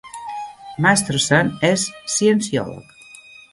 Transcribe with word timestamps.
Masterson 0.85 1.53
és 1.69 1.85
cienciòleg. 2.17 2.99